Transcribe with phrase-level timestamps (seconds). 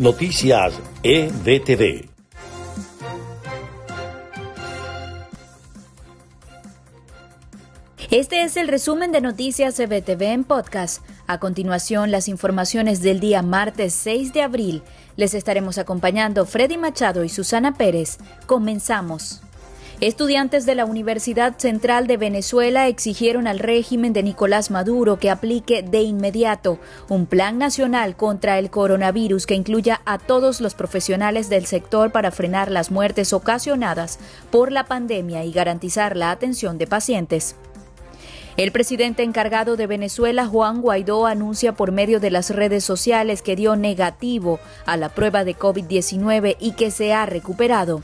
[0.00, 2.08] Noticias EBTV.
[8.10, 11.04] Este es el resumen de Noticias EBTV en podcast.
[11.26, 14.82] A continuación, las informaciones del día martes 6 de abril.
[15.16, 18.16] Les estaremos acompañando Freddy Machado y Susana Pérez.
[18.46, 19.42] Comenzamos.
[20.00, 25.82] Estudiantes de la Universidad Central de Venezuela exigieron al régimen de Nicolás Maduro que aplique
[25.82, 26.78] de inmediato
[27.10, 32.30] un plan nacional contra el coronavirus que incluya a todos los profesionales del sector para
[32.30, 34.18] frenar las muertes ocasionadas
[34.50, 37.54] por la pandemia y garantizar la atención de pacientes.
[38.56, 43.54] El presidente encargado de Venezuela, Juan Guaidó, anuncia por medio de las redes sociales que
[43.54, 48.02] dio negativo a la prueba de COVID-19 y que se ha recuperado.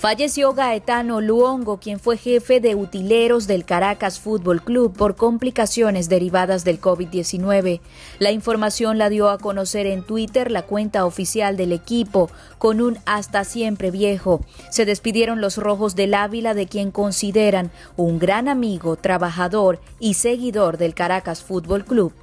[0.00, 6.64] Falleció Gaetano Luongo, quien fue jefe de utileros del Caracas Fútbol Club por complicaciones derivadas
[6.64, 7.82] del COVID-19.
[8.18, 12.96] La información la dio a conocer en Twitter la cuenta oficial del equipo, con un
[13.04, 14.40] hasta siempre viejo.
[14.70, 20.78] Se despidieron los rojos del Ávila de quien consideran un gran amigo, trabajador y seguidor
[20.78, 22.14] del Caracas Fútbol Club.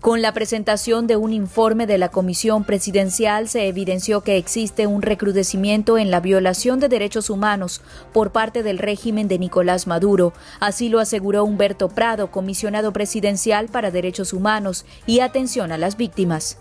[0.00, 5.02] Con la presentación de un informe de la Comisión Presidencial se evidenció que existe un
[5.02, 7.82] recrudecimiento en la violación de derechos humanos
[8.14, 10.32] por parte del régimen de Nicolás Maduro.
[10.58, 16.56] Así lo aseguró Humberto Prado, comisionado presidencial para derechos humanos y atención a las víctimas.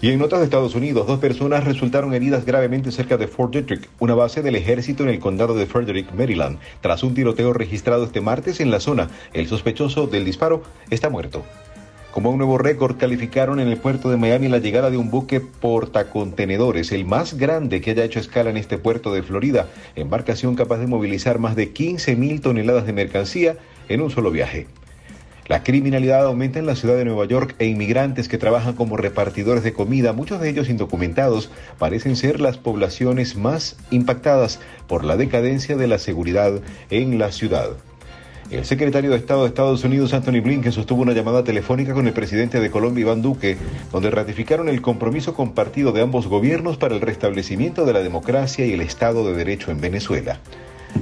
[0.00, 3.90] Y en notas de Estados Unidos, dos personas resultaron heridas gravemente cerca de Fort Detrick,
[3.98, 6.58] una base del ejército en el condado de Frederick, Maryland.
[6.80, 11.44] Tras un tiroteo registrado este martes en la zona, el sospechoso del disparo está muerto.
[12.12, 15.40] Como un nuevo récord calificaron en el puerto de Miami la llegada de un buque
[15.40, 20.78] portacontenedores, el más grande que haya hecho escala en este puerto de Florida, embarcación capaz
[20.78, 23.58] de movilizar más de 15 mil toneladas de mercancía
[23.90, 24.66] en un solo viaje.
[25.48, 29.62] La criminalidad aumenta en la ciudad de Nueva York e inmigrantes que trabajan como repartidores
[29.62, 35.76] de comida, muchos de ellos indocumentados, parecen ser las poblaciones más impactadas por la decadencia
[35.76, 37.70] de la seguridad en la ciudad.
[38.50, 42.14] El secretario de Estado de Estados Unidos, Anthony Blinken, sostuvo una llamada telefónica con el
[42.14, 43.58] presidente de Colombia, Iván Duque,
[43.92, 48.72] donde ratificaron el compromiso compartido de ambos gobiernos para el restablecimiento de la democracia y
[48.72, 50.40] el Estado de Derecho en Venezuela.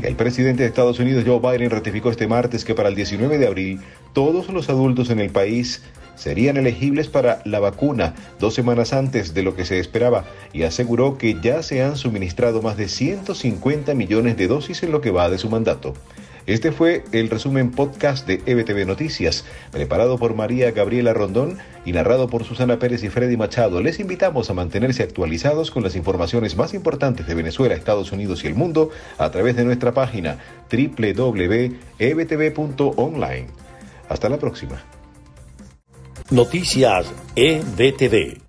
[0.03, 3.47] El presidente de Estados Unidos, Joe Biden, ratificó este martes que para el 19 de
[3.47, 3.81] abril
[4.13, 5.83] todos los adultos en el país
[6.17, 11.17] serían elegibles para la vacuna dos semanas antes de lo que se esperaba y aseguró
[11.17, 15.31] que ya se han suministrado más de 150 millones de dosis en lo que va
[15.31, 15.95] de su mandato.
[16.47, 22.29] Este fue el resumen podcast de EBTV Noticias, preparado por María Gabriela Rondón y narrado
[22.29, 23.81] por Susana Pérez y Freddy Machado.
[23.81, 28.47] Les invitamos a mantenerse actualizados con las informaciones más importantes de Venezuela, Estados Unidos y
[28.47, 30.39] el mundo a través de nuestra página
[30.71, 31.77] www.ebtv.online.
[34.09, 34.85] Hasta la próxima.
[36.31, 38.46] Noticias EBTV.